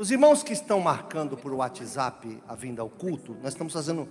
[0.00, 4.08] Os irmãos que estão marcando por WhatsApp a vinda ao culto, nós estamos fazendo,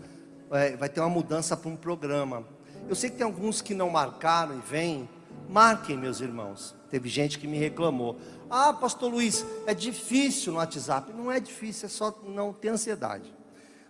[0.52, 2.46] é, vai ter uma mudança para um programa.
[2.88, 5.10] Eu sei que tem alguns que não marcaram e vêm.
[5.50, 6.76] Marquem, meus irmãos.
[6.92, 8.20] Teve gente que me reclamou.
[8.52, 11.12] Ah, pastor Luiz, é difícil no WhatsApp.
[11.12, 13.34] Não é difícil, é só não ter ansiedade.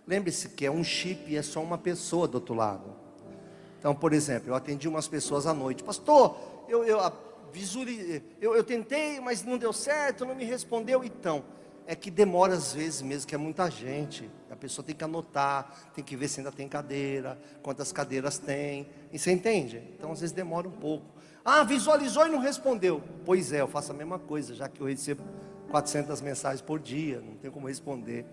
[0.06, 2.96] Lembre-se que é um chip e é só uma pessoa do outro lado.
[3.78, 5.84] Então, por exemplo, eu atendi umas pessoas à noite.
[5.84, 6.34] Pastor,
[6.66, 6.98] eu, eu,
[8.40, 11.04] eu, eu tentei, mas não deu certo, não me respondeu.
[11.04, 11.44] Então,
[11.86, 14.30] é que demora às vezes mesmo, que é muita gente.
[14.50, 18.86] A pessoa tem que anotar, tem que ver se ainda tem cadeira, quantas cadeiras tem.
[19.12, 19.82] E você entende?
[19.96, 21.06] Então às vezes demora um pouco.
[21.44, 23.02] Ah, visualizou e não respondeu.
[23.24, 25.22] Pois é, eu faço a mesma coisa, já que eu recebo
[25.70, 28.26] 400 mensagens por dia, não tem como responder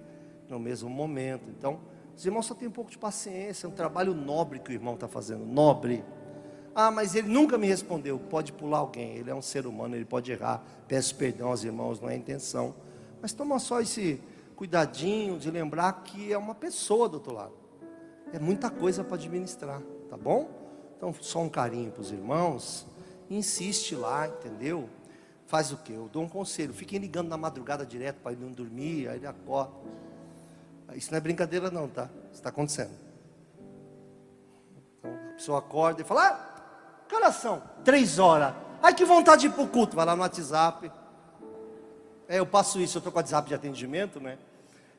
[0.50, 1.50] no mesmo momento.
[1.50, 1.80] Então,
[2.16, 4.96] os irmãos só têm um pouco de paciência, é um trabalho nobre que o irmão
[4.96, 6.04] está fazendo, nobre.
[6.76, 8.20] Ah, mas ele nunca me respondeu.
[8.20, 10.64] Pode pular alguém, ele é um ser humano, ele pode errar.
[10.88, 12.76] Peço perdão aos irmãos, não é intenção.
[13.22, 14.22] Mas toma só esse
[14.56, 17.54] cuidadinho de lembrar que é uma pessoa do outro lado.
[18.34, 20.50] É muita coisa para administrar, tá bom?
[20.98, 22.86] Então, só um carinho para os irmãos.
[23.30, 24.90] Insiste lá, entendeu?
[25.46, 25.94] Faz o quê?
[25.94, 26.74] Eu dou um conselho.
[26.74, 29.72] Fiquem ligando na madrugada direto para ele não dormir, aí ele acorda.
[30.94, 32.10] Isso não é brincadeira não, tá?
[32.26, 32.92] Isso está acontecendo.
[35.00, 37.62] Então, a pessoa acorda e fala, ah, que são?
[37.84, 38.54] Três horas.
[38.82, 39.96] Ai, que vontade de ir para o culto.
[39.96, 40.92] Vai lá no WhatsApp
[42.28, 44.38] é, eu passo isso, eu estou com o WhatsApp de atendimento, né?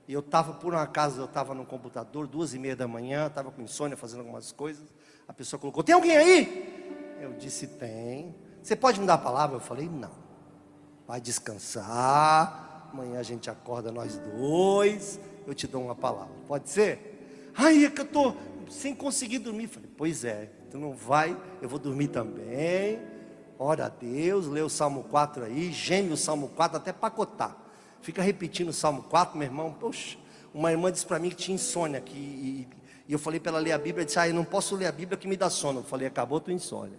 [0.06, 3.26] E eu estava, por uma casa, eu estava no computador, duas e meia da manhã,
[3.26, 4.82] estava com insônia fazendo algumas coisas.
[5.26, 7.18] A pessoa colocou, tem alguém aí?
[7.20, 8.34] Eu disse, tem.
[8.62, 9.56] Você pode me dar a palavra?
[9.56, 10.12] Eu falei, não.
[11.06, 16.34] Vai descansar, amanhã a gente acorda nós dois, eu te dou uma palavra.
[16.46, 17.50] Pode ser?
[17.54, 18.36] Ai, é que eu estou
[18.70, 19.64] sem conseguir dormir.
[19.64, 23.17] Eu falei, pois é, tu não vai, eu vou dormir também
[23.58, 27.56] ora a Deus, lê o Salmo 4 aí, geme o Salmo 4 até pacotar.
[28.00, 29.72] Fica repetindo o Salmo 4, meu irmão.
[29.72, 30.16] Poxa,
[30.54, 32.68] uma irmã disse para mim que tinha insônia, que, e,
[33.08, 34.92] e eu falei para ela ler a Bíblia, disse, ah, eu não posso ler a
[34.92, 35.80] Bíblia que me dá sono.
[35.80, 36.98] Eu falei, acabou tua insônia.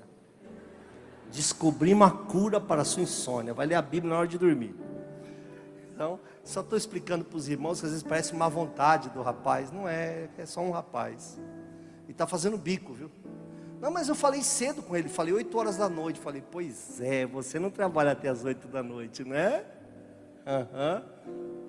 [1.31, 4.75] Descobri uma cura para a sua insônia, vai ler a Bíblia na hora de dormir.
[5.93, 9.71] Então, só estou explicando para os irmãos que às vezes parece má vontade do rapaz,
[9.71, 11.39] não é, é só um rapaz.
[12.07, 13.11] E está fazendo bico, viu?
[13.81, 16.19] Não, mas eu falei cedo com ele, falei 8 horas da noite.
[16.19, 19.63] Falei, pois é, você não trabalha até as 8 da noite, né?
[20.45, 21.03] Uhum.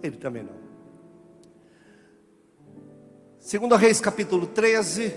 [0.03, 0.59] Ele também não.
[3.38, 5.15] Segundo Reis capítulo 13,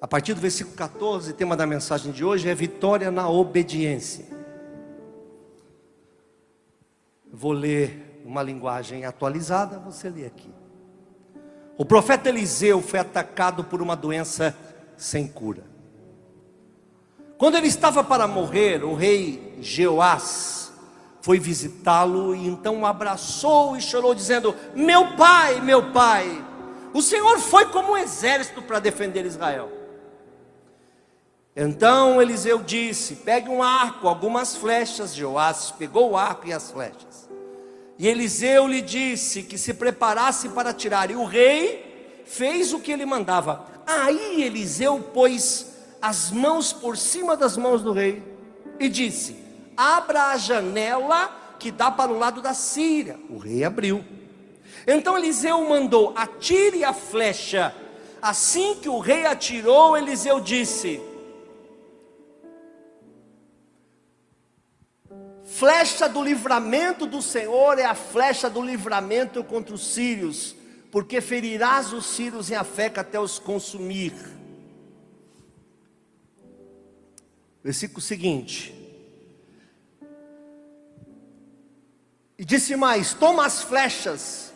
[0.00, 4.26] a partir do versículo 14, o tema da mensagem de hoje é vitória na obediência.
[7.32, 10.50] Vou ler uma linguagem atualizada, você lê aqui.
[11.76, 14.56] O profeta Eliseu foi atacado por uma doença
[14.96, 15.64] sem cura.
[17.36, 20.72] Quando ele estava para morrer, o rei Jeoás
[21.20, 26.44] foi visitá-lo e então o abraçou e chorou, dizendo: Meu pai, meu pai,
[26.92, 29.70] o Senhor foi como um exército para defender Israel.
[31.56, 35.14] Então Eliseu disse: Pegue um arco, algumas flechas.
[35.14, 37.28] Joás pegou o arco e as flechas.
[37.98, 41.10] E Eliseu lhe disse que se preparasse para tirar.
[41.10, 43.73] E o rei fez o que ele mandava.
[43.86, 48.22] Aí Eliseu pôs as mãos por cima das mãos do rei
[48.78, 49.36] e disse:
[49.76, 53.18] Abra a janela que dá para o lado da Síria.
[53.28, 54.04] O rei abriu.
[54.86, 57.74] Então Eliseu mandou: Atire a flecha.
[58.20, 61.00] Assim que o rei atirou, Eliseu disse:
[65.44, 70.56] Flecha do livramento do Senhor é a flecha do livramento contra os sírios
[70.94, 74.12] porque ferirás os sírios em Afeca até os consumir.
[77.64, 78.72] Versículo seguinte.
[82.38, 84.52] E disse mais: Toma as flechas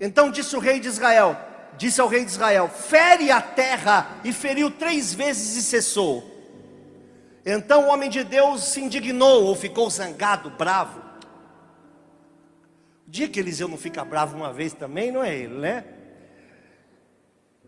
[0.00, 1.38] Então disse o rei de Israel:
[1.76, 6.24] Disse ao rei de Israel: Fere a terra, e feriu três vezes e cessou.
[7.44, 11.05] Então o homem de Deus se indignou ou ficou zangado, bravo.
[13.16, 15.86] Dia que Eliseu não fica bravo uma vez também, não é ele, né?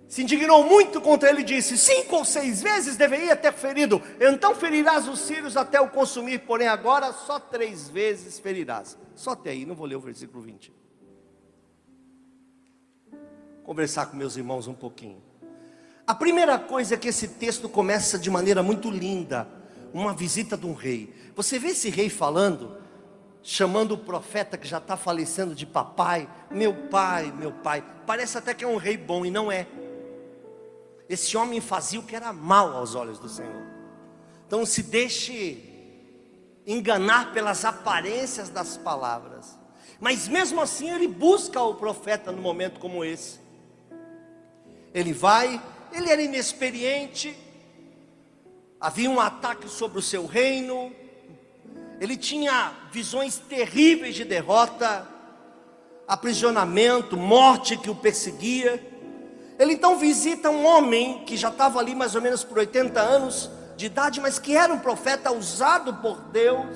[0.06, 4.54] Se indignou muito contra ele e disse: Cinco ou seis vezes deveria ter ferido, então
[4.54, 8.98] ferirás os sírios até o consumir, porém agora só três vezes ferirás.
[9.14, 10.70] Só até aí, não vou ler o versículo 20.
[13.64, 15.22] Conversar com meus irmãos um pouquinho.
[16.06, 19.48] A primeira coisa é que esse texto começa de maneira muito linda
[19.94, 21.14] uma visita de um rei.
[21.34, 22.76] Você vê esse rei falando,
[23.50, 27.82] chamando o profeta que já está falecendo de papai, meu pai, meu pai.
[28.06, 29.66] Parece até que é um rei bom e não é.
[31.08, 33.62] Esse homem fazia o que era mal aos olhos do Senhor.
[34.46, 35.64] Então se deixe
[36.66, 39.58] enganar pelas aparências das palavras.
[39.98, 43.40] Mas mesmo assim ele busca o profeta no momento como esse.
[44.92, 45.58] Ele vai,
[45.90, 47.34] ele era inexperiente,
[48.78, 50.94] havia um ataque sobre o seu reino,
[52.00, 55.06] ele tinha visões terríveis de derrota,
[56.06, 58.84] aprisionamento, morte que o perseguia.
[59.58, 63.50] Ele então visita um homem que já estava ali mais ou menos por 80 anos
[63.76, 66.66] de idade, mas que era um profeta usado por Deus.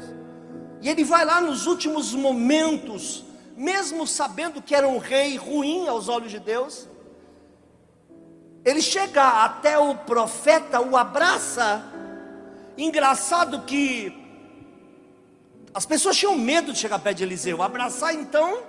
[0.81, 3.25] E ele vai lá nos últimos momentos,
[3.57, 6.89] mesmo sabendo que era um rei ruim aos olhos de Deus.
[8.65, 11.93] Ele chega até o profeta, o abraça
[12.77, 14.22] Engraçado que
[15.75, 18.63] as pessoas tinham medo de chegar perto de Eliseu, abraçar então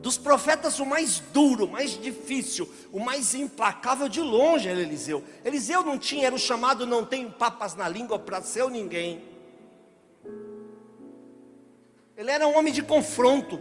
[0.00, 5.22] dos profetas o mais duro, o mais difícil, o mais implacável de longe era Eliseu.
[5.44, 9.22] Eliseu não tinha, era o chamado não tenho papas na língua para ser ninguém.
[12.16, 13.60] Ele era um homem de confronto,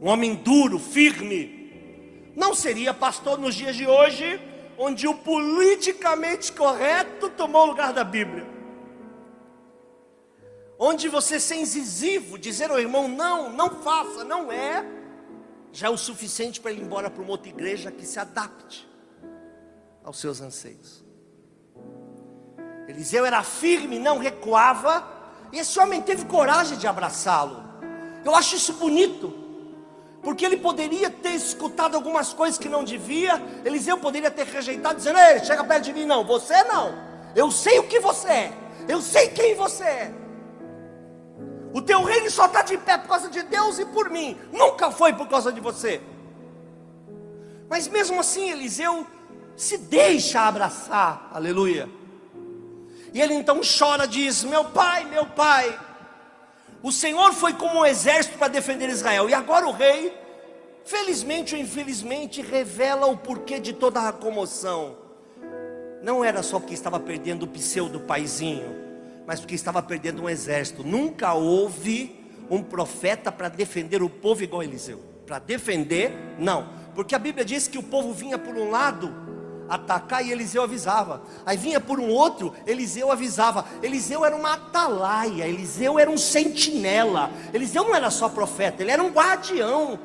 [0.00, 2.32] um homem duro, firme.
[2.34, 4.40] Não seria pastor nos dias de hoje,
[4.76, 8.51] onde o politicamente correto tomou o lugar da Bíblia.
[10.84, 14.84] Onde você ser incisivo, dizer ao irmão não, não faça, não é,
[15.70, 18.84] já é o suficiente para ele ir embora para uma outra igreja que se adapte
[20.02, 21.04] aos seus anseios.
[22.88, 25.06] Eliseu era firme, não recuava,
[25.52, 27.62] e esse homem teve coragem de abraçá-lo.
[28.24, 29.32] Eu acho isso bonito
[30.20, 35.20] porque ele poderia ter escutado algumas coisas que não devia, Eliseu poderia ter rejeitado, dizendo:
[35.20, 36.92] Ei, chega perto de mim, não, você não,
[37.36, 38.52] eu sei o que você é,
[38.88, 40.21] eu sei quem você é.
[41.72, 44.90] O teu reino só está de pé por causa de Deus e por mim, nunca
[44.90, 46.00] foi por causa de você.
[47.68, 49.06] Mas mesmo assim, Eliseu
[49.56, 51.88] se deixa abraçar, aleluia.
[53.14, 55.78] E ele então chora, diz: Meu pai, meu pai,
[56.82, 59.30] o Senhor foi como um exército para defender Israel.
[59.30, 60.12] E agora o rei,
[60.84, 64.96] felizmente ou infelizmente, revela o porquê de toda a comoção.
[66.02, 68.81] Não era só porque estava perdendo o pseudo paizinho,
[69.26, 70.84] mas porque estava perdendo um exército.
[70.84, 72.20] Nunca houve
[72.50, 75.00] um profeta para defender o povo igual Eliseu.
[75.26, 76.68] Para defender, não.
[76.94, 79.14] Porque a Bíblia diz que o povo vinha por um lado
[79.68, 81.22] atacar e Eliseu avisava.
[81.46, 83.64] Aí vinha por um outro, Eliseu avisava.
[83.82, 87.30] Eliseu era uma atalaia, Eliseu era um sentinela.
[87.54, 89.98] Eliseu não era só profeta, ele era um guardião.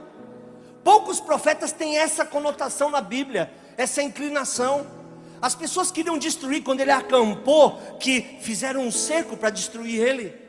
[0.84, 4.88] Poucos profetas têm essa conotação na Bíblia, essa inclinação.
[5.42, 10.48] As pessoas queriam destruir quando ele acampou, que fizeram um cerco para destruir ele.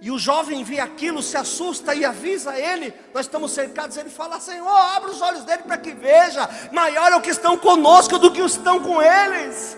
[0.00, 2.92] E o jovem vê aquilo, se assusta e avisa ele.
[3.12, 3.96] Nós estamos cercados.
[3.98, 6.48] Ele fala: Senhor, abre os olhos dele para que veja.
[6.72, 9.76] Maior é o que estão conosco do que os estão com eles.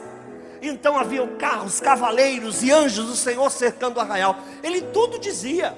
[0.63, 4.39] Então havia carros, cavaleiros e anjos do Senhor cercando o arraial.
[4.63, 5.77] Ele tudo dizia.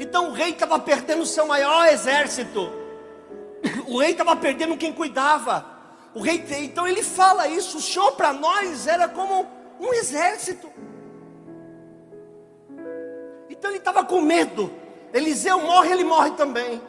[0.00, 2.80] Então o rei estava perdendo o seu maior exército.
[3.86, 5.71] O rei estava perdendo quem cuidava.
[6.14, 7.78] O rei, então ele fala isso.
[7.78, 9.46] O Senhor para nós era como
[9.80, 10.70] um exército.
[13.48, 14.72] Então ele estava com medo.
[15.12, 16.80] Eliseu morre, ele morre também.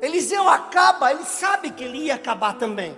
[0.00, 2.96] Eliseu acaba, ele sabe que ele ia acabar também.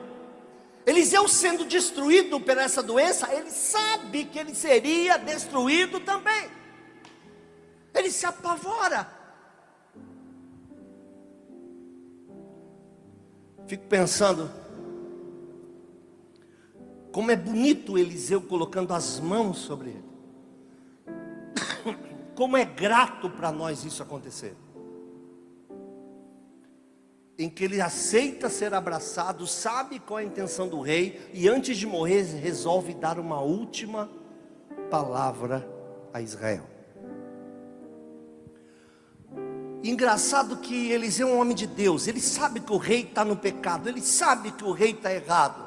[0.86, 6.50] Eliseu sendo destruído por essa doença, ele sabe que ele seria destruído também.
[7.94, 9.08] Ele se apavora.
[13.66, 14.50] Fico pensando,
[17.14, 20.04] como é bonito Eliseu colocando as mãos sobre ele.
[22.34, 24.56] Como é grato para nós isso acontecer.
[27.38, 31.76] Em que ele aceita ser abraçado, sabe qual é a intenção do rei, e antes
[31.76, 34.10] de morrer, resolve dar uma última
[34.90, 35.64] palavra
[36.12, 36.64] a Israel.
[39.84, 43.36] Engraçado que Eliseu é um homem de Deus, ele sabe que o rei está no
[43.36, 45.63] pecado, ele sabe que o rei está errado.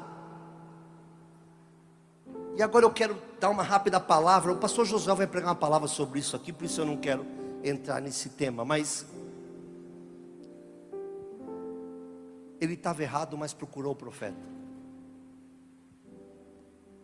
[2.58, 4.52] E agora eu quero dar uma rápida palavra.
[4.52, 7.24] O pastor Josué vai pregar uma palavra sobre isso aqui, por isso eu não quero
[7.62, 9.06] entrar nesse tema, mas
[12.60, 14.42] ele estava errado, mas procurou o profeta.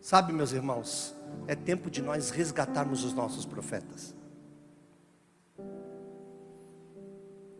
[0.01, 1.15] Sabe, meus irmãos,
[1.47, 4.13] é tempo de nós resgatarmos os nossos profetas.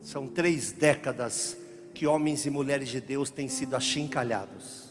[0.02, 1.56] São três décadas
[1.94, 4.85] que homens e mulheres de Deus têm sido achincalhados,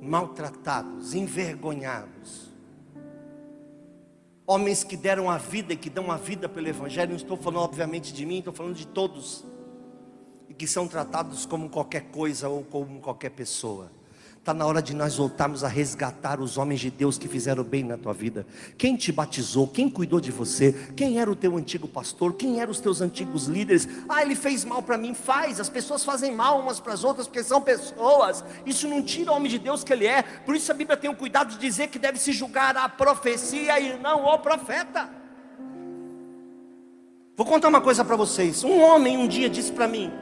[0.00, 2.52] maltratados, envergonhados.
[4.46, 7.64] Homens que deram a vida e que dão a vida pelo Evangelho, não estou falando
[7.64, 9.44] obviamente de mim, estou falando de todos,
[10.48, 13.90] e que são tratados como qualquer coisa ou como qualquer pessoa.
[14.44, 17.82] Está na hora de nós voltarmos a resgatar os homens de Deus que fizeram bem
[17.82, 18.46] na tua vida.
[18.76, 19.66] Quem te batizou?
[19.66, 20.74] Quem cuidou de você?
[20.94, 22.34] Quem era o teu antigo pastor?
[22.34, 23.88] Quem eram os teus antigos líderes?
[24.06, 25.14] Ah, ele fez mal para mim.
[25.14, 25.60] Faz.
[25.60, 28.44] As pessoas fazem mal umas para as outras porque são pessoas.
[28.66, 30.20] Isso não tira o homem de Deus que ele é.
[30.22, 33.80] Por isso a Bíblia tem o cuidado de dizer que deve se julgar a profecia
[33.80, 35.08] e não o profeta.
[37.34, 38.62] Vou contar uma coisa para vocês.
[38.62, 40.12] Um homem um dia disse para mim,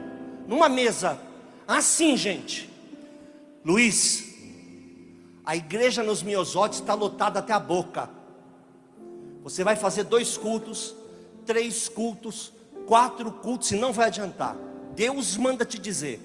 [0.47, 1.19] numa mesa,
[1.67, 2.71] assim, gente.
[3.65, 4.33] Luiz,
[5.45, 8.09] a igreja nos Miosotes está lotada até a boca.
[9.41, 10.93] Você vai fazer dois cultos,
[11.45, 12.51] três cultos,
[12.85, 14.57] quatro cultos e não vai adiantar.
[14.95, 16.19] Deus manda te dizer: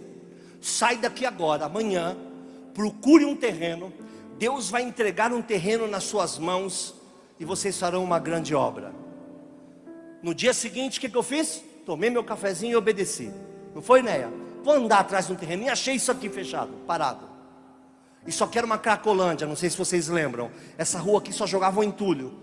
[0.60, 2.16] sai daqui agora, amanhã,
[2.74, 3.92] procure um terreno.
[4.36, 6.94] Deus vai entregar um terreno nas suas mãos
[7.38, 8.92] e vocês farão uma grande obra.
[10.22, 11.62] No dia seguinte, o que, que eu fiz?
[11.86, 13.32] Tomei meu cafezinho e obedeci.
[13.74, 14.30] Não foi, Neia?
[14.62, 17.27] Vou andar atrás de um terreno e achei isso aqui fechado, parado.
[18.28, 20.50] E só que era uma Cracolândia, não sei se vocês lembram.
[20.76, 22.34] Essa rua aqui só jogava entulho.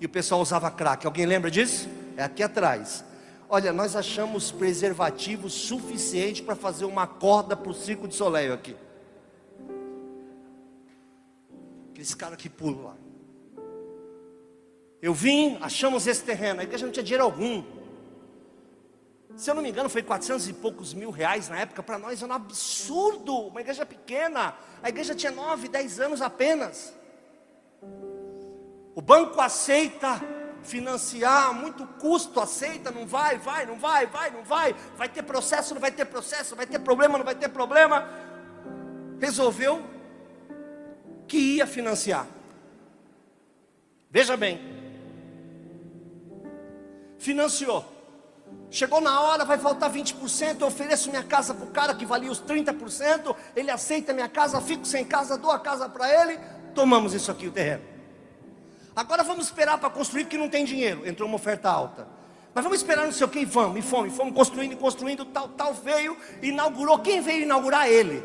[0.00, 1.06] E o pessoal usava crack.
[1.06, 1.88] Alguém lembra disso?
[2.16, 3.04] É aqui atrás.
[3.48, 8.74] Olha, nós achamos preservativo suficiente para fazer uma corda para o circo de soleil aqui.
[11.92, 12.96] Aqueles caras que pulam lá.
[15.00, 16.58] Eu vim, achamos esse terreno.
[16.58, 17.62] A igreja não tinha dinheiro algum.
[19.40, 21.82] Se eu não me engano, foi 400 e poucos mil reais na época.
[21.82, 23.34] Para nós era um absurdo.
[23.46, 24.54] Uma igreja pequena.
[24.82, 26.94] A igreja tinha 9, 10 anos apenas.
[28.94, 30.20] O banco aceita
[30.62, 34.74] financiar, muito custo, aceita, não vai, vai, não vai, vai, não vai.
[34.94, 38.06] Vai ter processo, não vai ter processo, vai ter problema, não vai ter problema.
[39.18, 39.82] Resolveu
[41.26, 42.26] que ia financiar.
[44.10, 44.60] Veja bem.
[47.18, 47.99] Financiou.
[48.70, 50.60] Chegou na hora, vai faltar 20%.
[50.60, 53.34] Eu ofereço minha casa para o cara que valia os 30%.
[53.56, 56.38] Ele aceita minha casa, fico sem casa, dou a casa para ele.
[56.74, 57.82] Tomamos isso aqui, o terreno.
[58.94, 61.06] Agora vamos esperar para construir, que não tem dinheiro.
[61.06, 62.06] Entrou uma oferta alta.
[62.54, 64.76] Mas vamos esperar não sei o que e vamos, e fomos, e fomos construindo e
[64.76, 66.98] construindo, tal, tal veio, inaugurou.
[66.98, 68.22] Quem veio inaugurar ele?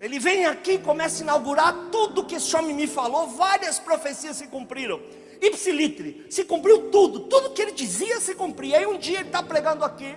[0.00, 4.46] Ele vem aqui começa a inaugurar tudo que esse homem me falou, várias profecias se
[4.46, 5.00] cumpriram
[5.40, 8.78] ipsilitre, se cumpriu tudo, tudo que ele dizia se cumpria.
[8.78, 10.16] Aí um dia ele está pregando aqui,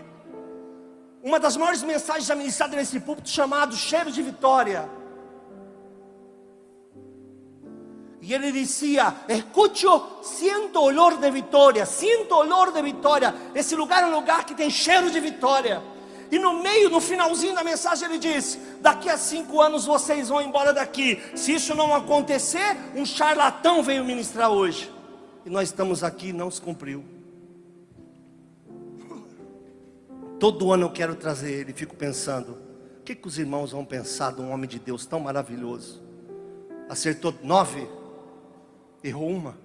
[1.23, 4.89] uma das maiores mensagens administradas nesse púlpito, chamado Cheiro de Vitória.
[8.21, 13.33] E ele dizia: Escucho, sinto olor de vitória, sinto olor de vitória.
[13.55, 15.81] Esse lugar é um lugar que tem cheiro de vitória.
[16.31, 20.39] E no meio, no finalzinho da mensagem, ele diz: Daqui a cinco anos vocês vão
[20.39, 21.19] embora daqui.
[21.35, 25.00] Se isso não acontecer, um charlatão veio ministrar hoje
[25.45, 27.03] e nós estamos aqui e não se cumpriu.
[30.39, 32.57] Todo ano eu quero trazer ele, fico pensando,
[32.99, 36.01] o que, que os irmãos vão pensar de um homem de Deus tão maravilhoso?
[36.89, 37.87] Acertou nove,
[39.03, 39.57] errou uma.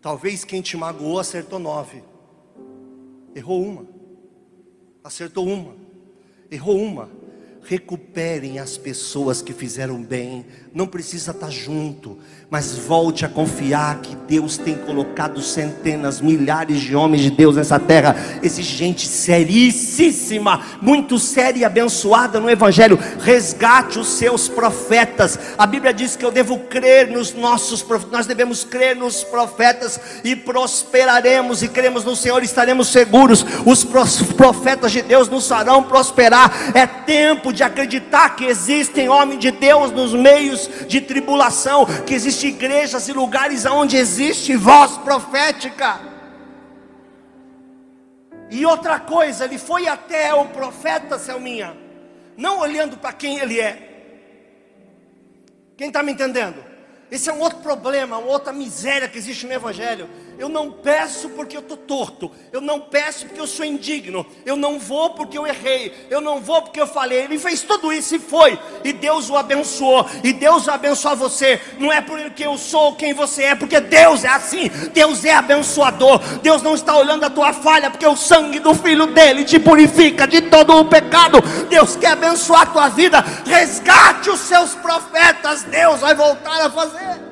[0.00, 2.02] Talvez quem te magoou acertou nove,
[3.34, 3.86] errou uma,
[5.04, 5.74] acertou uma,
[6.50, 7.21] errou uma
[7.64, 10.44] recuperem as pessoas que fizeram bem.
[10.74, 12.18] Não precisa estar junto,
[12.50, 17.78] mas volte a confiar que Deus tem colocado centenas, milhares de homens de Deus nessa
[17.78, 18.16] terra.
[18.42, 22.98] Existe gente seríssima, muito séria e abençoada no Evangelho.
[23.20, 25.38] Resgate os seus profetas.
[25.56, 28.12] A Bíblia diz que eu devo crer nos nossos profetas.
[28.12, 31.62] Nós devemos crer nos profetas e prosperaremos.
[31.62, 33.44] E cremos no Senhor, estaremos seguros.
[33.64, 36.50] Os profetas de Deus nos farão prosperar.
[36.74, 42.50] É tempo de acreditar que existem homens de Deus nos meios de tribulação, que existem
[42.50, 46.00] igrejas e lugares onde existe voz profética.
[48.50, 51.76] E outra coisa, ele foi até o profeta Selminha,
[52.36, 53.88] não olhando para quem ele é.
[55.76, 56.62] Quem está me entendendo?
[57.10, 60.08] Esse é um outro problema, uma outra miséria que existe no Evangelho.
[60.42, 64.56] Eu não peço porque eu estou torto, eu não peço porque eu sou indigno, eu
[64.56, 67.20] não vou porque eu errei, eu não vou porque eu falei.
[67.20, 71.60] Ele fez tudo isso e foi, e Deus o abençoou, e Deus abençoa você.
[71.78, 76.18] Não é porque eu sou quem você é, porque Deus é assim, Deus é abençoador.
[76.42, 80.26] Deus não está olhando a tua falha, porque o sangue do filho dele te purifica
[80.26, 81.40] de todo o pecado.
[81.68, 87.31] Deus quer abençoar a tua vida, resgate os seus profetas, Deus vai voltar a fazer.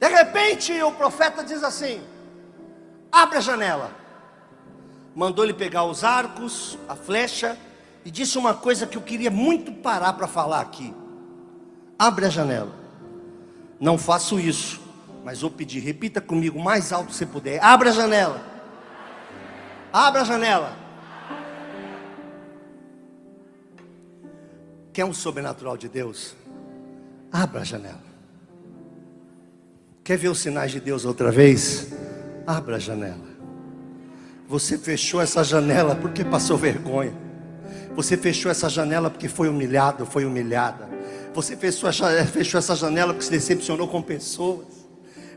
[0.00, 2.02] De repente o profeta diz assim:
[3.12, 3.90] abre a janela.
[5.14, 7.58] Mandou ele pegar os arcos, a flecha,
[8.04, 10.94] e disse uma coisa que eu queria muito parar para falar aqui.
[11.98, 12.72] Abre a janela.
[13.78, 14.80] Não faço isso,
[15.22, 17.62] mas vou pedir, repita comigo mais alto você puder.
[17.62, 18.40] Abra a janela.
[19.92, 20.76] Abra a janela.
[24.92, 26.34] Quer um sobrenatural de Deus?
[27.32, 28.09] Abra a janela.
[30.10, 31.86] Quer ver os sinais de Deus outra vez?
[32.44, 33.28] Abra a janela.
[34.48, 37.12] Você fechou essa janela porque passou vergonha.
[37.94, 40.88] Você fechou essa janela porque foi humilhado, foi humilhada.
[41.32, 44.66] Você fechou essa janela porque se decepcionou com pessoas.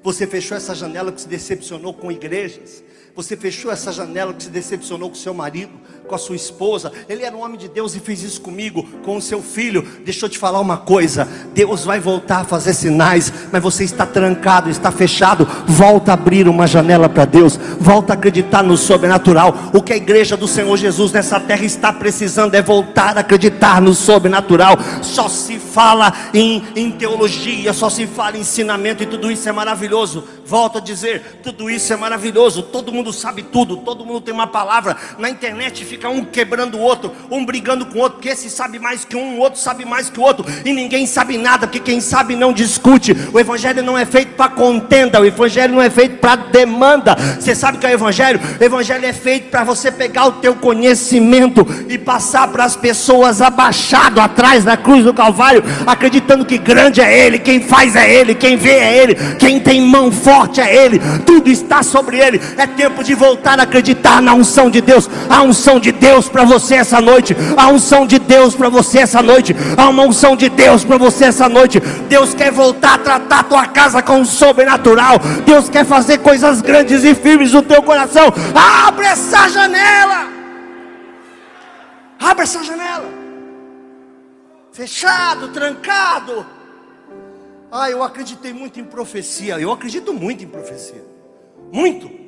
[0.01, 2.83] Você fechou essa janela porque se decepcionou com igrejas.
[3.15, 5.74] Você fechou essa janela que se decepcionou com seu marido,
[6.08, 6.91] com a sua esposa.
[7.08, 9.88] Ele era um homem de Deus e fez isso comigo, com o seu filho.
[10.03, 14.03] Deixa eu te falar uma coisa: Deus vai voltar a fazer sinais, mas você está
[14.03, 15.48] trancado, está fechado.
[15.67, 19.55] Volta a abrir uma janela para Deus, volta a acreditar no sobrenatural.
[19.75, 23.79] O que a igreja do Senhor Jesus nessa terra está precisando é voltar a acreditar
[23.79, 24.75] no sobrenatural.
[25.03, 29.51] Só se fala em, em teologia, só se fala em ensinamento e tudo isso é
[29.51, 30.24] maravilhoso.
[30.46, 32.63] Volto a dizer: tudo isso é maravilhoso.
[32.63, 34.95] Todo mundo mundo sabe tudo, todo mundo tem uma palavra.
[35.19, 38.79] Na internet fica um quebrando o outro, um brigando com o outro, porque esse sabe
[38.79, 41.79] mais que um, o outro sabe mais que o outro, e ninguém sabe nada, porque
[41.79, 43.12] quem sabe não discute.
[43.33, 47.15] O evangelho não é feito para contenda, o evangelho não é feito para demanda.
[47.38, 48.39] Você sabe que é o evangelho?
[48.60, 53.41] O evangelho é feito para você pegar o teu conhecimento e passar para as pessoas
[53.41, 58.34] abaixado atrás da cruz do Calvário, acreditando que grande é ele, quem faz é ele,
[58.34, 62.39] quem vê é ele, quem tem mão forte é ele, tudo está sobre ele.
[62.58, 65.10] É tempo tempo de voltar a acreditar na unção de Deus.
[65.29, 67.36] A unção de Deus para você essa noite.
[67.58, 69.56] A unção de Deus para você essa noite.
[69.75, 71.79] Há uma unção de Deus para você essa noite.
[72.08, 75.17] Deus quer voltar a tratar a tua casa com o sobrenatural.
[75.45, 78.32] Deus quer fazer coisas grandes e firmes no teu coração.
[78.88, 80.27] Abre essa janela.
[82.19, 83.10] Abre essa janela.
[84.71, 86.45] Fechado, trancado.
[87.71, 89.60] Ah, eu acreditei muito em profecia.
[89.60, 91.03] Eu acredito muito em profecia.
[91.71, 92.22] Muito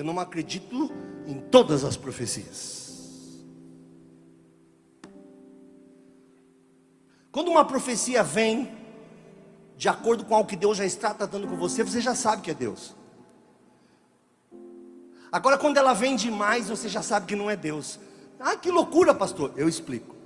[0.00, 0.90] eu não acredito
[1.26, 3.44] em todas as profecias.
[7.30, 8.72] Quando uma profecia vem
[9.76, 12.50] de acordo com o que Deus já está tratando com você, você já sabe que
[12.50, 12.96] é Deus.
[15.30, 18.00] Agora, quando ela vem demais, você já sabe que não é Deus.
[18.38, 19.52] Ah, que loucura, pastor.
[19.54, 20.16] Eu explico.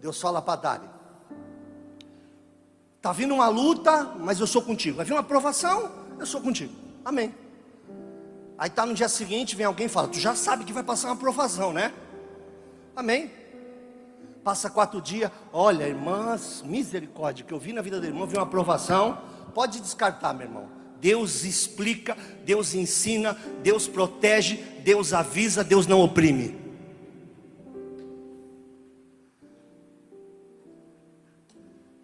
[0.00, 0.90] Deus fala para Dari:
[2.96, 4.96] Está vindo uma luta, mas eu sou contigo.
[4.96, 6.74] Vai vir uma aprovação, eu sou contigo.
[7.04, 7.32] Amém.
[8.58, 11.08] Aí tá no dia seguinte, vem alguém e fala: Tu já sabe que vai passar
[11.08, 11.92] uma provação, né?
[12.96, 13.30] Amém.
[14.42, 18.42] Passa quatro dias, olha, irmãs, misericórdia, que eu vi na vida da irmã, vi uma
[18.42, 19.18] aprovação.
[19.54, 20.68] Pode descartar, meu irmão.
[21.00, 26.58] Deus explica, Deus ensina, Deus protege, Deus avisa, Deus não oprime.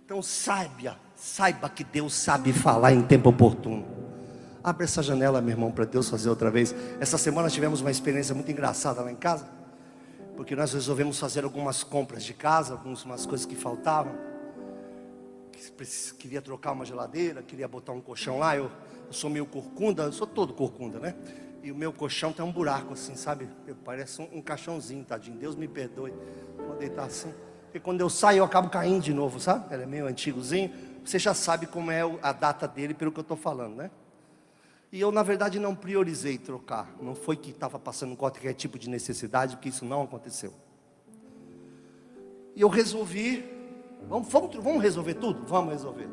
[0.05, 3.94] Então saiba, saiba que Deus sabe falar em tempo oportuno.
[4.65, 6.75] Abre essa janela, meu irmão, para Deus fazer outra vez.
[6.99, 9.47] Essa semana tivemos uma experiência muito engraçada lá em casa,
[10.39, 14.15] porque nós resolvemos fazer algumas compras de casa, algumas coisas que faltavam.
[16.19, 18.57] Queria trocar uma geladeira, queria botar um colchão lá.
[18.57, 18.71] Eu,
[19.07, 21.15] eu sou meio corcunda, eu sou todo corcunda, né?
[21.63, 23.47] E o meu colchão tem um buraco assim, sabe?
[23.85, 25.37] Parece um, um caixãozinho, tadinho.
[25.37, 26.15] Deus me perdoe.
[26.67, 27.35] Vou deitar assim.
[27.75, 29.75] E quando eu saio, eu acabo caindo de novo, sabe?
[29.75, 30.73] Ele é meio antigozinho.
[31.05, 33.91] Você já sabe como é a data dele pelo que eu estou falando, né?
[34.95, 36.95] E eu, na verdade, não priorizei trocar.
[37.03, 40.55] Não foi que estava passando qualquer tipo de necessidade, porque isso não aconteceu.
[42.55, 43.45] E eu resolvi,
[44.09, 45.45] vamos, vamos, vamos resolver tudo?
[45.49, 46.09] Vamos resolver.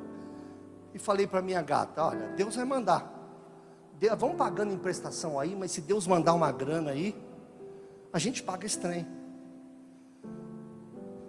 [0.96, 3.08] E falei para minha gata: olha, Deus vai mandar.
[4.18, 7.16] Vamos pagando em prestação aí, mas se Deus mandar uma grana aí,
[8.12, 9.06] a gente paga esse trem.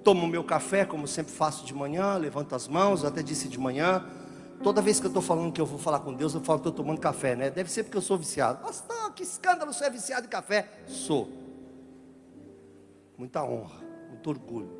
[0.03, 4.03] Tomo meu café, como sempre faço de manhã, levanto as mãos, até disse de manhã,
[4.63, 6.69] Toda vez que eu estou falando que eu vou falar com Deus, eu falo que
[6.69, 7.51] estou tomando café, né?
[7.51, 8.63] Deve ser porque eu sou viciado.
[8.63, 10.69] Pastor, que escândalo, você é viciado em café?
[10.87, 11.29] Sou.
[13.19, 14.71] muita honra, muito orgulho.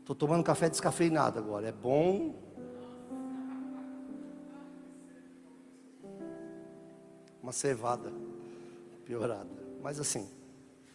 [0.00, 1.68] Estou tomando café descafeinado agora.
[1.68, 2.34] É bom.
[7.42, 8.12] Uma cevada
[9.04, 9.48] piorada.
[9.82, 10.28] Mas assim,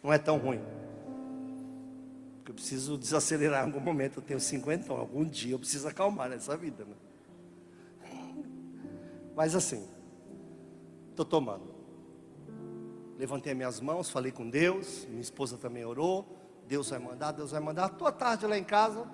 [0.01, 0.61] não é tão ruim.
[2.49, 4.17] Porque eu preciso desacelerar em algum momento.
[4.17, 4.99] Eu tenho 50 anos.
[4.99, 6.83] Algum dia eu preciso acalmar nessa vida.
[6.83, 6.95] Né?
[9.35, 9.87] Mas assim,
[11.11, 11.75] estou tomando.
[13.19, 15.05] Levantei minhas mãos, falei com Deus.
[15.05, 16.27] Minha esposa também orou.
[16.67, 17.91] Deus vai mandar, Deus vai mandar.
[17.91, 19.07] Estou à tarde lá em casa.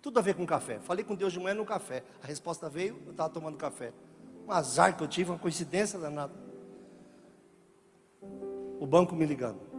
[0.00, 0.78] Tudo a ver com café.
[0.78, 2.04] Falei com Deus de manhã no café.
[2.22, 3.92] A resposta veio, eu estava tomando café.
[4.46, 6.34] Um azar que eu tive, uma coincidência danada.
[8.78, 9.71] O banco me ligando.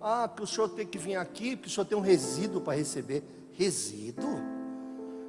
[0.00, 2.76] Ah, que o senhor tem que vir aqui, porque o senhor tem um resíduo para
[2.76, 3.22] receber.
[3.52, 4.40] Resíduo?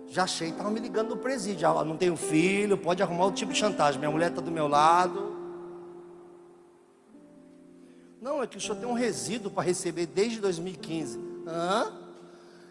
[0.08, 1.68] Já achei, estava me ligando no presídio.
[1.68, 4.00] Ah, não tenho filho, pode arrumar outro tipo de chantagem.
[4.00, 5.38] Minha mulher está do meu lado.
[8.22, 11.20] Não, é que o senhor tem um resíduo para receber desde 2015.
[11.48, 11.94] Hã?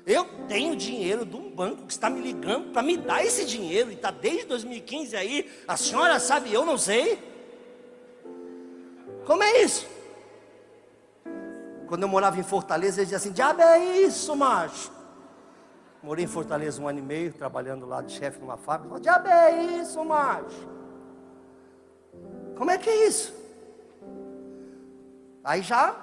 [0.07, 3.91] Eu tenho dinheiro de um banco que está me ligando para me dar esse dinheiro
[3.91, 5.51] e está desde 2015 aí.
[5.67, 7.19] A senhora sabe, eu não sei.
[9.27, 9.87] Como é isso?
[11.89, 14.93] Quando eu morava em Fortaleza, ele dizia assim: Diabo é isso, macho.
[16.03, 19.01] Morei em Fortaleza um ano e meio, trabalhando lá de chefe numa fábrica.
[19.01, 20.69] Diabo é isso, macho.
[22.57, 23.35] Como é que é isso?
[25.43, 25.97] Aí já,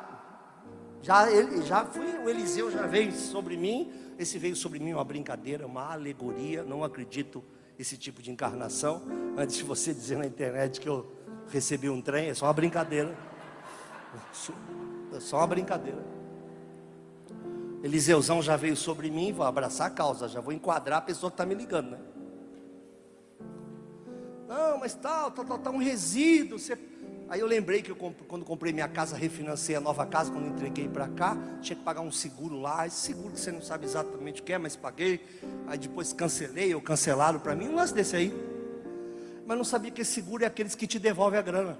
[1.01, 3.93] já, ele, já fui, o Eliseu já veio sobre mim.
[4.17, 6.63] Esse veio sobre mim uma brincadeira, uma alegoria.
[6.63, 7.43] Não acredito
[7.77, 9.03] esse tipo de encarnação.
[9.37, 11.11] Antes de você dizer na internet que eu
[11.49, 13.15] recebi um trem, é só uma brincadeira.
[15.17, 16.04] É só uma brincadeira.
[17.84, 21.36] Eliseuzão já veio sobre mim, vou abraçar a causa, já vou enquadrar a pessoa que
[21.36, 21.99] está me ligando, né?
[24.47, 26.58] Não, mas tal, tal, tal, tal, um resíduo.
[26.58, 26.75] Você
[27.28, 30.88] Aí eu lembrei que eu, quando comprei minha casa, refinancei a nova casa, quando entreguei
[30.88, 34.41] para cá, tinha que pagar um seguro lá, esse seguro que você não sabe exatamente
[34.41, 35.25] o que é, mas paguei.
[35.65, 38.34] Aí depois cancelei, ou cancelaram para mim, um lance desse aí.
[39.45, 41.80] Mas não sabia que esse seguro é aqueles que te devolvem a grana.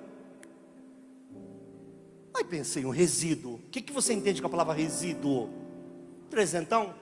[2.36, 3.56] Aí pensei, um resíduo.
[3.56, 5.50] O que, que você entende com a palavra resíduo?
[6.30, 6.93] Trezentão?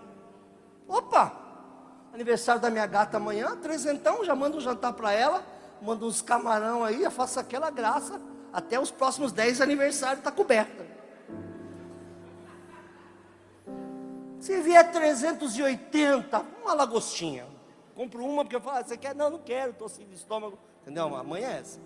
[0.88, 1.41] Opa!
[2.13, 5.43] Aniversário da minha gata amanhã, trezentão, já mando um jantar para ela,
[5.82, 10.86] mando uns camarão aí, eu faço aquela graça até os próximos 10 aniversários está coberta.
[14.39, 17.48] Se vier 380, uma lagostinha.
[17.96, 19.15] Compro uma porque eu falo, ah, você quer?
[19.15, 20.60] Não, não quero, estou sem estômago.
[20.84, 21.15] Entendeu?
[21.15, 21.80] Amanhã é essa.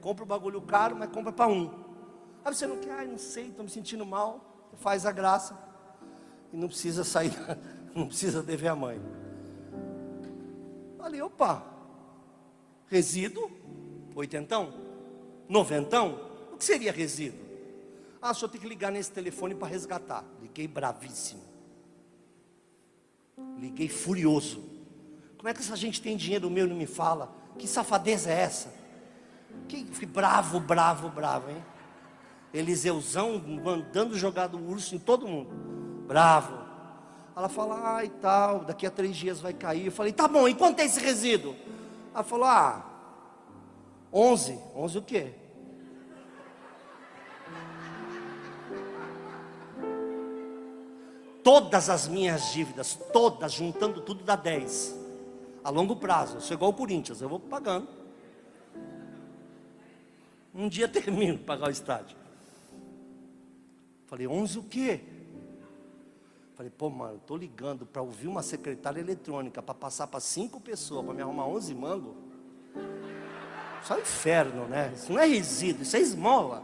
[0.00, 1.83] Compra o bagulho caro, mas compra para um.
[2.44, 4.68] Aí você não quer, ai, não sei, estou me sentindo mal.
[4.78, 5.58] Faz a graça.
[6.52, 7.32] E não precisa sair,
[7.94, 9.00] não precisa dever a mãe.
[10.98, 11.64] Falei, opa,
[12.88, 13.50] resíduo,
[14.14, 14.74] oitentão,
[15.48, 16.20] noventão,
[16.52, 17.44] o que seria resíduo?
[18.20, 20.24] Ah, senhor tem que ligar nesse telefone para resgatar.
[20.40, 21.42] Liguei bravíssimo.
[23.58, 24.64] Liguei furioso.
[25.36, 27.34] Como é que essa gente tem dinheiro meu e não me fala?
[27.58, 28.72] Que safadeza é essa?
[29.68, 31.62] Que bravo, bravo, bravo, hein?
[32.54, 35.50] Eliseuzão mandando jogar do urso em todo mundo.
[36.06, 36.64] Bravo.
[37.36, 39.86] Ela fala, ah, e tal, daqui a três dias vai cair.
[39.86, 41.54] Eu falei, tá bom, e quanto é esse resíduo?
[42.14, 42.86] Ela falou, ah,
[44.12, 44.58] onze.
[44.74, 45.34] Onze o quê?
[51.44, 54.98] todas as minhas dívidas, todas, juntando tudo dá 10.
[55.62, 57.86] A longo prazo, eu sou igual o Corinthians, eu vou pagando.
[60.54, 62.16] Um dia termino de pagar o estádio.
[64.14, 65.00] Falei, 11 o quê?
[66.54, 71.04] Falei, pô, mano, tô ligando para ouvir uma secretária eletrônica para passar para cinco pessoas,
[71.04, 72.14] para me arrumar 11 mango.
[73.82, 74.92] Só inferno, né?
[74.94, 76.62] Isso não é resíduo, isso é esmola.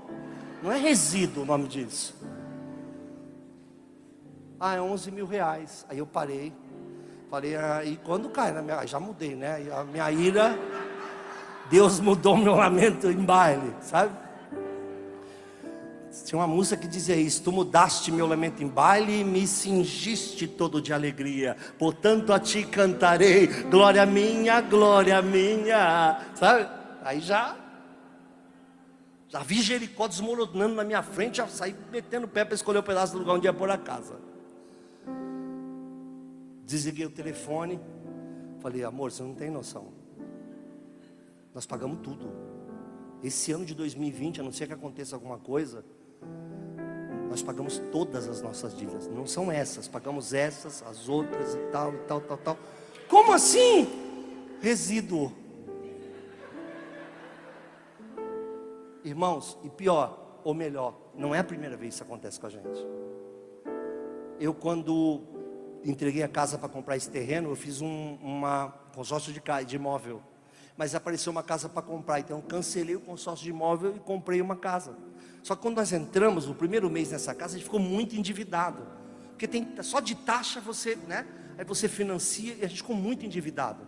[0.63, 2.15] Não é resíduo o nome disso.
[4.61, 5.85] Ah, é 11 mil reais.
[5.89, 6.53] Aí eu parei.
[7.29, 8.87] Falei, ah, e quando cai na minha.
[8.87, 9.57] Já mudei, né?
[9.73, 10.57] A minha ira.
[11.69, 14.30] Deus mudou meu lamento em baile, sabe?
[16.25, 20.49] Tinha uma música que dizia isso: Tu mudaste meu lamento em baile e me cingiste
[20.49, 21.57] todo de alegria.
[21.79, 26.21] Portanto a ti cantarei, glória minha, glória minha.
[26.35, 26.69] Sabe?
[27.03, 27.57] Aí já.
[29.29, 32.83] Já vi Jericó desmoronando na minha frente, já saí metendo o pé para escolher o
[32.83, 34.19] pedaço do lugar onde ia pôr a casa.
[36.65, 37.79] Desliguei o telefone.
[38.59, 39.93] Falei, amor, você não tem noção.
[41.55, 42.29] Nós pagamos tudo.
[43.23, 45.85] Esse ano de 2020, a não ser que aconteça alguma coisa,
[47.31, 49.07] nós pagamos todas as nossas dívidas.
[49.07, 52.59] Não são essas, pagamos essas, as outras e tal, e tal, tal, tal.
[53.09, 53.89] Como assim?
[54.61, 55.33] Resíduo.
[59.05, 62.51] Irmãos, e pior, ou melhor, não é a primeira vez que isso acontece com a
[62.51, 62.87] gente.
[64.39, 65.23] Eu, quando
[65.85, 70.21] entreguei a casa para comprar esse terreno, eu fiz um uma consórcio de, de imóvel.
[70.81, 74.57] Mas apareceu uma casa para comprar, então cancelei o consórcio de imóvel e comprei uma
[74.57, 74.97] casa.
[75.43, 78.87] Só que quando nós entramos no primeiro mês nessa casa, a gente ficou muito endividado.
[79.29, 81.27] Porque tem só de taxa você, né?
[81.59, 83.87] Aí você financia e a gente ficou muito endividado.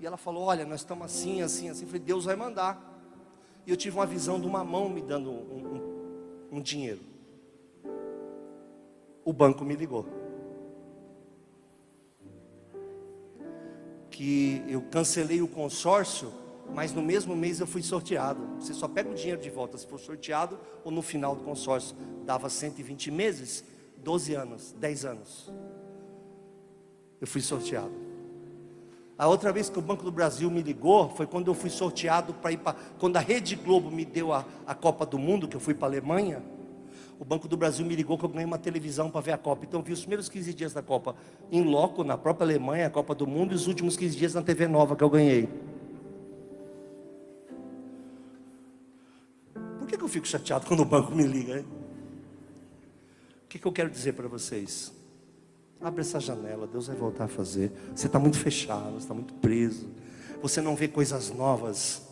[0.00, 1.82] E ela falou: Olha, nós estamos assim, assim, assim.
[1.82, 2.90] Eu falei: Deus vai mandar.
[3.64, 5.36] E eu tive uma visão de uma mão me dando um,
[6.50, 7.02] um, um dinheiro.
[9.24, 10.21] O banco me ligou.
[14.12, 16.32] Que eu cancelei o consórcio,
[16.72, 18.46] mas no mesmo mês eu fui sorteado.
[18.60, 21.96] Você só pega o dinheiro de volta se for sorteado ou no final do consórcio.
[22.24, 23.64] Dava 120 meses,
[23.96, 25.52] 12 anos, 10 anos.
[27.20, 27.92] Eu fui sorteado.
[29.18, 32.34] A outra vez que o Banco do Brasil me ligou foi quando eu fui sorteado
[32.34, 32.76] para ir para.
[32.98, 35.86] Quando a Rede Globo me deu a, a Copa do Mundo, que eu fui para
[35.86, 36.42] a Alemanha.
[37.22, 39.64] O Banco do Brasil me ligou que eu ganhei uma televisão para ver a Copa.
[39.64, 41.14] Então eu vi os primeiros 15 dias da Copa
[41.52, 44.42] em loco, na própria Alemanha, a Copa do Mundo, e os últimos 15 dias na
[44.42, 45.48] TV Nova que eu ganhei.
[49.78, 51.60] Por que, que eu fico chateado quando o banco me liga?
[51.60, 51.66] Hein?
[53.44, 54.92] O que, que eu quero dizer para vocês?
[55.80, 57.70] Abre essa janela, Deus vai voltar a fazer.
[57.94, 59.88] Você está muito fechado, você está muito preso.
[60.42, 62.02] Você não vê coisas novas.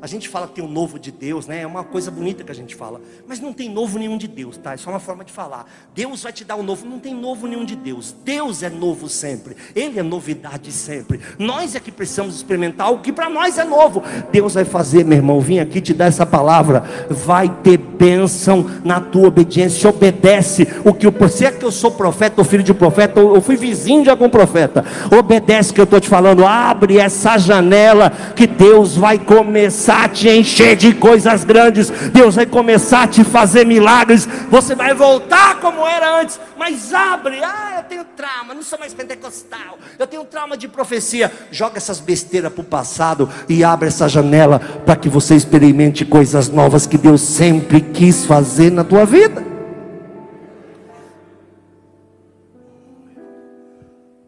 [0.00, 1.62] A gente fala tem o novo de Deus, né?
[1.62, 3.00] É uma coisa bonita que a gente fala.
[3.26, 4.74] Mas não tem novo nenhum de Deus, tá?
[4.74, 5.66] É só uma forma de falar.
[5.94, 6.86] Deus vai te dar o novo.
[6.86, 8.14] Não tem novo nenhum de Deus.
[8.24, 9.56] Deus é novo sempre.
[9.74, 11.20] Ele é novidade sempre.
[11.38, 14.02] Nós é que precisamos experimentar o que para nós é novo.
[14.30, 15.40] Deus vai fazer, meu irmão.
[15.40, 16.84] Vim aqui te dar essa palavra.
[17.08, 19.88] Vai ter bênção na tua obediência.
[19.88, 21.12] Obedece o que eu.
[21.12, 24.28] Você é que eu sou profeta ou filho de profeta, ou fui vizinho de algum
[24.28, 24.84] profeta.
[25.16, 26.46] Obedece o que eu estou te falando.
[26.46, 29.46] Abre essa janela que Deus vai começar
[29.86, 34.74] começar a te encher de coisas grandes, Deus vai começar a te fazer milagres, você
[34.74, 39.78] vai voltar como era antes, mas abre, ah, eu tenho trauma, não sou mais pentecostal,
[39.98, 44.58] eu tenho trauma de profecia, joga essas besteiras para o passado e abre essa janela
[44.84, 49.44] para que você experimente coisas novas que Deus sempre quis fazer na tua vida.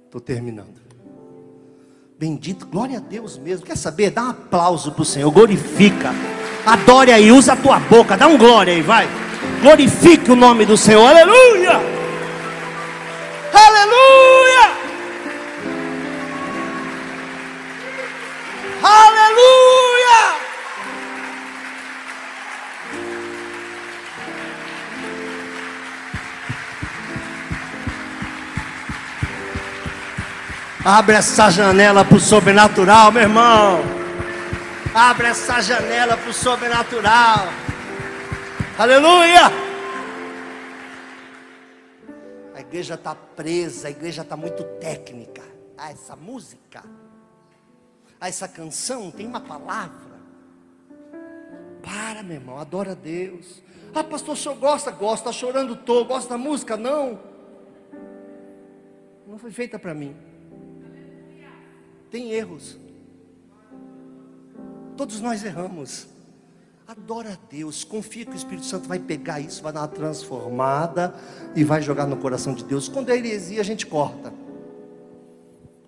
[0.07, 0.79] Estou terminando.
[2.19, 3.65] Bendito, glória a Deus mesmo.
[3.65, 4.11] Quer saber?
[4.11, 6.13] Dá um aplauso para o Senhor, glorifica.
[6.67, 9.09] Adore aí, usa a tua boca, dá um glória aí, vai.
[9.63, 11.81] Glorifique o nome do Senhor, aleluia.
[13.53, 14.73] Aleluia.
[18.83, 20.48] Aleluia.
[30.91, 33.81] Abre essa janela para o sobrenatural, meu irmão.
[34.95, 37.49] Abre essa janela para o sobrenatural.
[38.79, 39.53] Aleluia!
[42.55, 45.43] A igreja está presa, a igreja está muito técnica.
[45.77, 46.83] Ah, essa música,
[48.19, 50.19] ah, essa canção tem uma palavra.
[51.83, 53.63] Para, meu irmão, adora a Deus.
[53.95, 54.91] Ah, pastor, o senhor gosta?
[54.91, 56.07] Gosta, está chorando, estou.
[56.07, 56.79] Gosta da música?
[56.79, 57.21] Não.
[59.27, 60.28] Não foi feita para mim
[62.11, 62.79] tem erros.
[64.97, 66.09] Todos nós erramos.
[66.87, 71.15] Adora a Deus, confia que o Espírito Santo vai pegar isso, vai dar uma transformada
[71.55, 72.89] e vai jogar no coração de Deus.
[72.89, 74.33] Quando é heresia, a gente corta.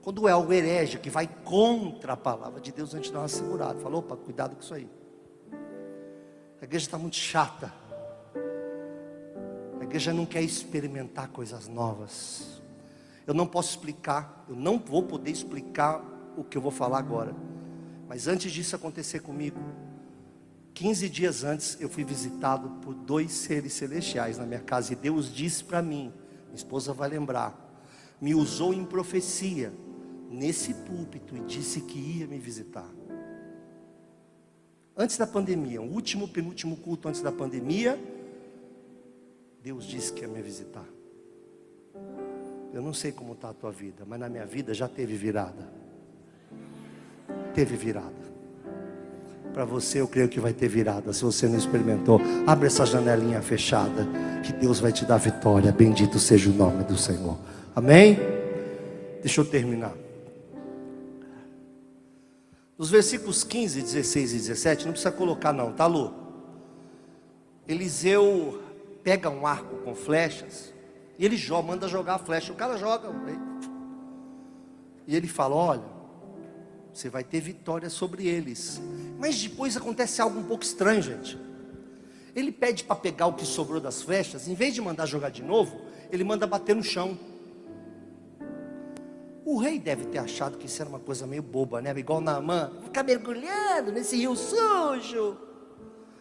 [0.03, 3.29] Quando é o herege que vai contra a palavra de Deus, a gente dá uma
[3.29, 3.81] segurada.
[3.81, 4.89] Falou, opa, cuidado com isso aí.
[6.61, 7.73] A igreja está muito chata.
[9.81, 12.60] A igreja não quer experimentar coisas novas.
[13.31, 16.05] Eu não posso explicar, eu não vou poder explicar
[16.37, 17.33] o que eu vou falar agora.
[18.09, 19.61] Mas antes disso acontecer comigo,
[20.75, 25.33] 15 dias antes eu fui visitado por dois seres celestiais na minha casa e Deus
[25.33, 26.13] disse para mim,
[26.47, 27.57] minha esposa vai lembrar,
[28.21, 29.73] me usou em profecia
[30.29, 32.91] nesse púlpito e disse que ia me visitar.
[34.97, 37.97] Antes da pandemia, o último penúltimo culto antes da pandemia,
[39.63, 40.89] Deus disse que ia me visitar.
[42.73, 45.69] Eu não sei como está a tua vida, mas na minha vida já teve virada.
[47.53, 48.31] Teve virada.
[49.53, 51.13] Para você, eu creio que vai ter virada.
[51.13, 54.07] Se você não experimentou, abre essa janelinha fechada,
[54.45, 55.73] que Deus vai te dar vitória.
[55.73, 57.37] Bendito seja o nome do Senhor.
[57.75, 58.17] Amém?
[59.21, 59.95] Deixa eu terminar.
[62.79, 66.15] Nos versículos 15, 16 e 17, não precisa colocar, não, tá, Lu?
[67.67, 68.63] Eliseu
[69.03, 70.73] pega um arco com flechas
[71.21, 72.51] e ele joga, manda jogar a flecha.
[72.51, 73.11] O cara joga.
[75.07, 75.85] E ele fala: Olha,
[76.95, 78.81] você vai ter vitória sobre eles.
[79.19, 81.39] Mas depois acontece algo um pouco estranho, gente.
[82.35, 85.43] Ele pede para pegar o que sobrou das flechas, em vez de mandar jogar de
[85.43, 87.19] novo, ele manda bater no chão.
[89.45, 91.93] O rei deve ter achado que isso era uma coisa meio boba, né?
[91.99, 95.37] Igual Naamã, ficar mergulhando nesse rio sujo.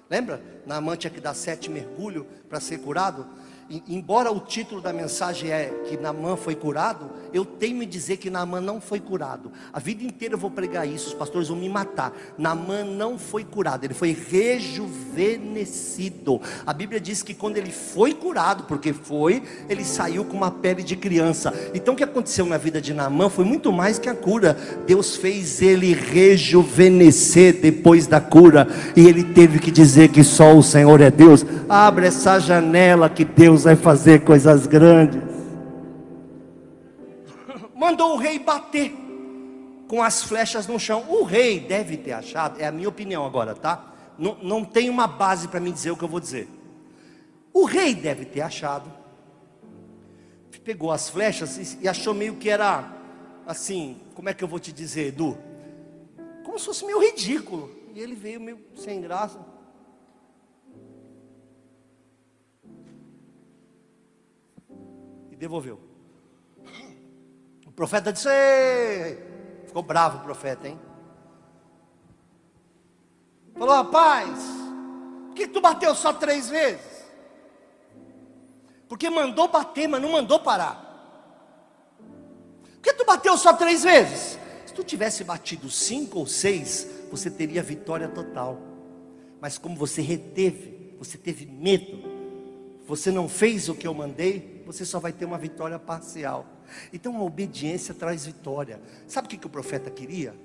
[0.10, 0.44] Lembra?
[0.66, 3.26] Naamã tinha que dar sete mergulhos para ser curado
[3.88, 8.28] embora o título da mensagem é que Naamã foi curado, eu tenho em dizer que
[8.30, 9.52] Naamã não foi curado.
[9.72, 12.12] A vida inteira eu vou pregar isso, os pastores vão me matar.
[12.38, 16.42] Naamã não foi curado, ele foi rejuvenescido.
[16.66, 20.82] A Bíblia diz que quando ele foi curado, porque foi, ele saiu com uma pele
[20.82, 21.54] de criança.
[21.74, 24.58] Então o que aconteceu na vida de Naamã foi muito mais que a cura.
[24.88, 30.64] Deus fez ele rejuvenescer depois da cura, e ele teve que dizer que só o
[30.64, 31.46] Senhor é Deus.
[31.68, 35.22] Abre essa janela que Deus Deus vai fazer coisas grandes.
[37.76, 38.94] Mandou o rei bater
[39.88, 41.04] com as flechas no chão.
[41.10, 43.94] O rei deve ter achado, é a minha opinião agora, tá?
[44.18, 46.48] Não, não tem uma base para me dizer o que eu vou dizer.
[47.54, 48.92] O rei deve ter achado,
[50.64, 52.94] pegou as flechas e achou meio que era
[53.48, 55.38] assim, como é que eu vou te dizer, Edu?
[56.46, 57.70] Como se fosse meio ridículo.
[57.94, 59.40] E ele veio meio sem graça.
[65.40, 65.80] Devolveu.
[67.66, 69.30] O profeta disse: Ei!
[69.70, 70.80] ficou bravo o profeta, hein?
[73.58, 74.40] Falou, rapaz,
[75.28, 77.06] por que tu bateu só três vezes?
[78.88, 80.88] Porque mandou bater, mas não mandou parar.
[82.62, 84.40] Por que tu bateu só três vezes?
[84.66, 88.60] Se tu tivesse batido cinco ou seis, você teria vitória total.
[89.40, 92.02] Mas como você reteve, você teve medo,
[92.88, 96.46] você não fez o que eu mandei, você só vai ter uma vitória parcial.
[96.94, 98.80] Então a obediência traz vitória.
[99.08, 100.36] Sabe o que, que o profeta queria?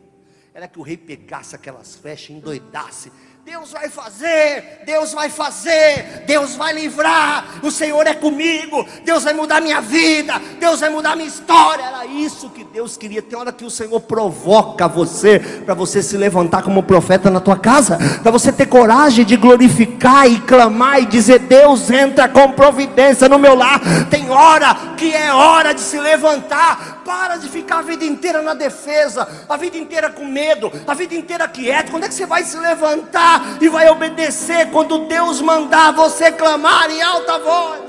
[0.54, 3.10] Era que o rei pegasse aquelas flechas, endoidasse
[3.44, 9.34] Deus vai fazer, Deus vai fazer, Deus vai livrar, o Senhor é comigo, Deus vai
[9.34, 11.84] mudar minha vida, Deus vai mudar minha história.
[11.84, 13.20] Era isso que Deus queria.
[13.20, 17.58] Tem hora que o Senhor provoca você para você se levantar como profeta na tua
[17.58, 23.28] casa, para você ter coragem de glorificar e clamar e dizer: Deus entra com providência
[23.28, 23.78] no meu lar.
[24.08, 26.93] Tem hora que é hora de se levantar.
[27.04, 31.14] Para de ficar a vida inteira na defesa, a vida inteira com medo, a vida
[31.14, 31.90] inteira quieto.
[31.90, 33.34] Quando é que você vai se levantar?
[33.60, 37.82] e vai obedecer quando Deus mandar você clamar em alta voz.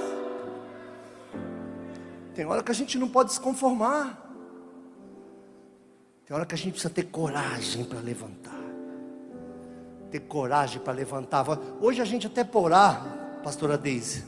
[2.34, 4.22] Tem hora que a gente não pode se conformar.
[6.26, 8.56] Tem hora que a gente precisa ter coragem para levantar.
[10.12, 11.46] Ter coragem para levantar.
[11.80, 13.06] Hoje a gente até por orar,
[13.44, 14.24] pastora Deise,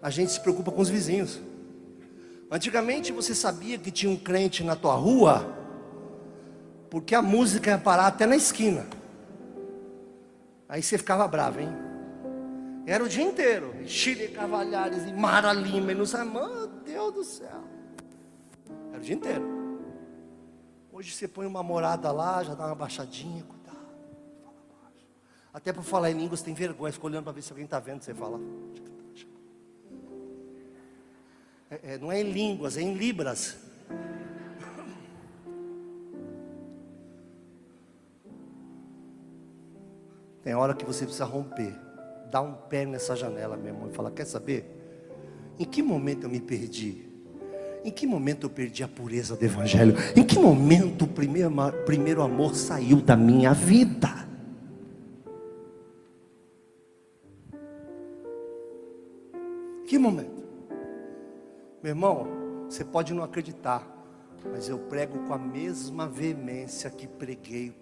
[0.00, 1.40] a gente se preocupa com os vizinhos.
[2.52, 5.56] Antigamente você sabia que tinha um crente na tua rua,
[6.90, 8.86] porque a música ia parar até na esquina.
[10.68, 11.70] Aí você ficava bravo, hein?
[12.86, 13.74] Era o dia inteiro.
[13.86, 17.64] Chile Cavalhares e Mara Lima e não sabe, meu Deus do céu.
[18.90, 19.78] Era o dia inteiro.
[20.92, 23.78] Hoje você põe uma morada lá, já dá uma baixadinha, cuidado.
[25.54, 28.02] Até para falar em línguas tem vergonha, fica olhando para ver se alguém está vendo,
[28.02, 28.38] você fala.
[31.72, 33.56] É, é, não é em línguas, é em libras.
[40.42, 41.72] Tem hora que você precisa romper,
[42.30, 44.66] dar um pé nessa janela, meu irmão, e falar: Quer saber?
[45.58, 47.06] Em que momento eu me perdi?
[47.82, 49.94] Em que momento eu perdi a pureza do Evangelho?
[50.14, 51.50] Em que momento o primeiro,
[51.86, 54.28] primeiro amor saiu da minha vida?
[61.82, 62.26] Meu irmão,
[62.70, 63.84] você pode não acreditar,
[64.52, 67.74] mas eu prego com a mesma veemência que preguei 1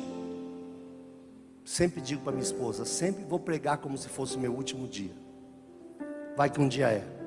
[1.63, 5.15] Sempre digo para minha esposa, sempre vou pregar como se fosse o meu último dia.
[6.37, 7.24] Vai que um dia é.